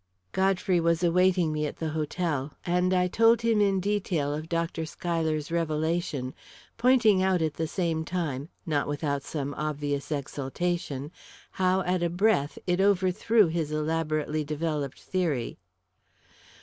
Godfrey 0.31 0.79
was 0.79 1.03
awaiting 1.03 1.53
me 1.53 1.67
at 1.67 1.77
the 1.77 1.89
hotel, 1.89 2.55
and 2.65 2.91
I 2.91 3.07
told 3.07 3.41
him 3.43 3.61
in 3.61 3.79
detail 3.79 4.33
of 4.33 4.49
Dr. 4.49 4.83
Schuyler's 4.83 5.51
revelation, 5.51 6.33
pointing 6.75 7.21
out 7.21 7.39
at 7.43 7.53
the 7.53 7.67
same 7.67 8.03
time 8.03 8.49
not 8.65 8.87
without 8.87 9.21
some 9.21 9.53
obvious 9.53 10.11
exultation 10.11 11.11
how, 11.51 11.81
at 11.81 12.01
a 12.01 12.09
breath, 12.09 12.57
it 12.65 12.81
overthrew 12.81 13.45
his 13.49 13.71
elaborately 13.71 14.43
developed 14.43 14.99
theory. 14.99 15.59